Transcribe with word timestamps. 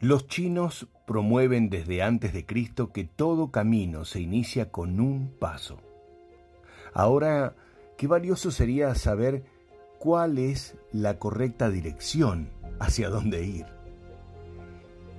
Los 0.00 0.26
chinos 0.28 0.88
promueven 1.06 1.68
desde 1.68 2.02
antes 2.02 2.32
de 2.32 2.46
Cristo 2.46 2.90
que 2.90 3.04
todo 3.04 3.50
camino 3.50 4.06
se 4.06 4.20
inicia 4.20 4.70
con 4.70 4.98
un 4.98 5.30
paso. 5.38 5.76
Ahora, 6.94 7.54
qué 7.98 8.06
valioso 8.06 8.50
sería 8.50 8.94
saber 8.94 9.44
cuál 9.98 10.38
es 10.38 10.74
la 10.90 11.18
correcta 11.18 11.68
dirección 11.68 12.48
hacia 12.78 13.10
dónde 13.10 13.44
ir. 13.44 13.66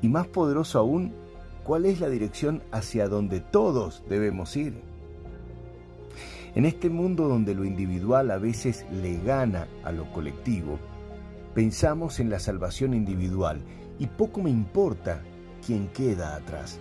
Y 0.01 0.09
más 0.09 0.25
poderoso 0.25 0.79
aún, 0.79 1.13
cuál 1.63 1.85
es 1.85 1.99
la 1.99 2.09
dirección 2.09 2.63
hacia 2.71 3.07
donde 3.07 3.39
todos 3.39 4.03
debemos 4.09 4.57
ir. 4.57 4.81
En 6.55 6.65
este 6.65 6.89
mundo 6.89 7.27
donde 7.27 7.53
lo 7.53 7.65
individual 7.65 8.31
a 8.31 8.39
veces 8.39 8.87
le 8.91 9.19
gana 9.21 9.67
a 9.83 9.91
lo 9.91 10.11
colectivo, 10.11 10.79
pensamos 11.53 12.19
en 12.19 12.31
la 12.31 12.39
salvación 12.39 12.95
individual 12.95 13.61
y 14.01 14.07
poco 14.07 14.41
me 14.41 14.49
importa 14.49 15.21
quién 15.63 15.87
queda 15.89 16.35
atrás. 16.35 16.79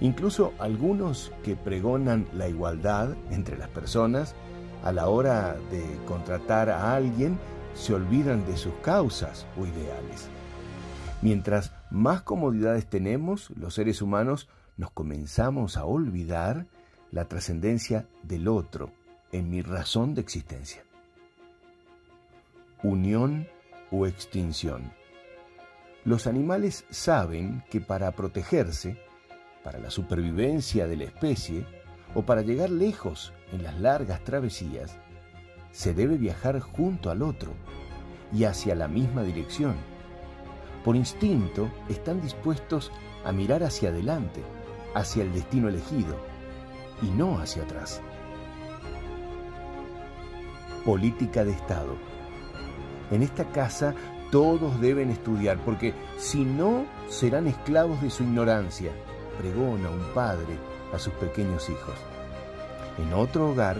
Incluso 0.00 0.52
algunos 0.58 1.30
que 1.44 1.54
pregonan 1.54 2.26
la 2.34 2.48
igualdad 2.48 3.14
entre 3.30 3.56
las 3.56 3.68
personas, 3.68 4.34
a 4.82 4.90
la 4.90 5.08
hora 5.08 5.56
de 5.70 5.84
contratar 6.04 6.68
a 6.68 6.96
alguien, 6.96 7.38
se 7.74 7.94
olvidan 7.94 8.44
de 8.44 8.56
sus 8.56 8.74
causas 8.82 9.46
o 9.56 9.64
ideales. 9.64 10.28
Mientras 11.22 11.70
más 11.92 12.22
comodidades 12.22 12.86
tenemos, 12.86 13.50
los 13.50 13.74
seres 13.74 14.02
humanos 14.02 14.48
nos 14.76 14.90
comenzamos 14.90 15.76
a 15.76 15.84
olvidar 15.84 16.66
la 17.12 17.26
trascendencia 17.26 18.08
del 18.24 18.48
otro 18.48 18.90
en 19.30 19.48
mi 19.48 19.62
razón 19.62 20.16
de 20.16 20.22
existencia. 20.22 20.82
Unión 22.82 23.46
o 23.92 24.08
extinción. 24.08 25.01
Los 26.04 26.26
animales 26.26 26.84
saben 26.90 27.62
que 27.70 27.80
para 27.80 28.10
protegerse, 28.10 28.96
para 29.62 29.78
la 29.78 29.88
supervivencia 29.90 30.88
de 30.88 30.96
la 30.96 31.04
especie 31.04 31.64
o 32.14 32.22
para 32.22 32.42
llegar 32.42 32.70
lejos 32.70 33.32
en 33.52 33.62
las 33.62 33.78
largas 33.80 34.24
travesías, 34.24 34.98
se 35.70 35.94
debe 35.94 36.16
viajar 36.16 36.58
junto 36.58 37.10
al 37.10 37.22
otro 37.22 37.52
y 38.32 38.44
hacia 38.44 38.74
la 38.74 38.88
misma 38.88 39.22
dirección. 39.22 39.76
Por 40.84 40.96
instinto 40.96 41.70
están 41.88 42.20
dispuestos 42.20 42.90
a 43.24 43.30
mirar 43.30 43.62
hacia 43.62 43.90
adelante, 43.90 44.42
hacia 44.94 45.22
el 45.22 45.32
destino 45.32 45.68
elegido, 45.68 46.16
y 47.00 47.06
no 47.10 47.38
hacia 47.38 47.62
atrás. 47.62 48.00
Política 50.84 51.44
de 51.44 51.52
Estado. 51.52 51.96
En 53.12 53.22
esta 53.22 53.44
casa 53.52 53.94
todos 54.32 54.80
deben 54.80 55.10
estudiar, 55.10 55.58
porque 55.58 55.92
si 56.16 56.42
no, 56.42 56.86
serán 57.10 57.46
esclavos 57.46 58.00
de 58.00 58.08
su 58.08 58.22
ignorancia, 58.22 58.90
pregona 59.38 59.90
un 59.90 60.02
padre 60.14 60.56
a 60.90 60.98
sus 60.98 61.12
pequeños 61.12 61.68
hijos. 61.68 61.94
En 62.96 63.12
otro 63.12 63.50
hogar, 63.50 63.76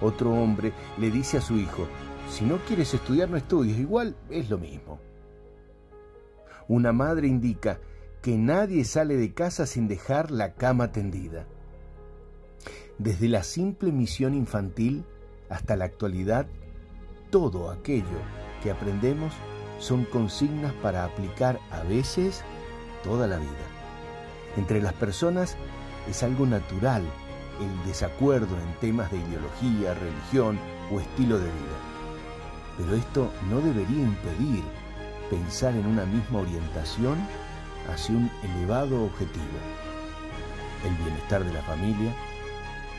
otro 0.00 0.32
hombre 0.32 0.72
le 0.96 1.10
dice 1.10 1.36
a 1.36 1.42
su 1.42 1.58
hijo, 1.58 1.86
si 2.30 2.46
no 2.46 2.56
quieres 2.66 2.94
estudiar, 2.94 3.28
no 3.28 3.36
estudies, 3.36 3.78
igual 3.78 4.16
es 4.30 4.48
lo 4.48 4.56
mismo. 4.56 4.98
Una 6.66 6.92
madre 6.92 7.28
indica 7.28 7.78
que 8.22 8.38
nadie 8.38 8.86
sale 8.86 9.18
de 9.18 9.34
casa 9.34 9.66
sin 9.66 9.86
dejar 9.86 10.30
la 10.30 10.54
cama 10.54 10.92
tendida. 10.92 11.44
Desde 12.96 13.28
la 13.28 13.42
simple 13.42 13.92
misión 13.92 14.34
infantil 14.34 15.04
hasta 15.50 15.76
la 15.76 15.84
actualidad, 15.84 16.46
todo 17.28 17.70
aquello 17.70 18.06
que 18.62 18.70
aprendemos 18.70 19.34
son 19.80 20.04
consignas 20.04 20.72
para 20.74 21.04
aplicar 21.04 21.58
a 21.70 21.82
veces 21.82 22.44
toda 23.02 23.26
la 23.26 23.38
vida. 23.38 23.66
Entre 24.56 24.80
las 24.80 24.92
personas 24.92 25.56
es 26.08 26.22
algo 26.22 26.46
natural 26.46 27.02
el 27.60 27.86
desacuerdo 27.86 28.56
en 28.56 28.72
temas 28.80 29.10
de 29.10 29.18
ideología, 29.18 29.94
religión 29.94 30.58
o 30.92 31.00
estilo 31.00 31.38
de 31.38 31.44
vida. 31.44 31.78
Pero 32.78 32.94
esto 32.94 33.30
no 33.50 33.60
debería 33.60 34.02
impedir 34.02 34.64
pensar 35.28 35.74
en 35.74 35.86
una 35.86 36.04
misma 36.04 36.40
orientación 36.40 37.18
hacia 37.92 38.16
un 38.16 38.30
elevado 38.42 39.04
objetivo, 39.04 39.44
el 40.86 40.94
bienestar 41.04 41.44
de 41.44 41.52
la 41.52 41.62
familia, 41.62 42.14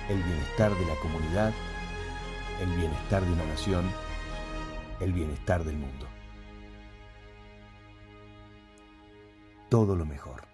el 0.09 0.21
bienestar 0.21 0.71
de 0.75 0.85
la 0.85 0.95
comunidad, 0.95 1.53
el 2.61 2.69
bienestar 2.77 3.23
de 3.25 3.33
una 3.33 3.45
nación, 3.45 3.85
el 4.99 5.13
bienestar 5.13 5.63
del 5.63 5.77
mundo. 5.77 6.07
Todo 9.71 9.95
lo 9.95 10.05
mejor. 10.05 10.50